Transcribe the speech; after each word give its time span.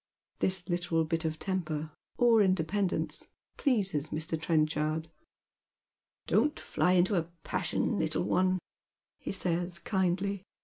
This 0.39 0.63
httle 0.63 1.07
bit 1.07 1.25
of 1.25 1.37
temper, 1.37 1.91
or 2.17 2.41
independence, 2.41 3.27
pleases 3.57 4.09
Mr. 4.09 4.35
Tren 4.35 4.67
chard." 4.67 5.11
Don't 6.25 6.59
fly 6.59 6.93
into 6.93 7.13
a 7.17 7.29
passion, 7.43 7.99
little 7.99 8.23
one," 8.23 8.57
he 9.19 9.31
says, 9.31 9.77
kindly. 9.77 10.41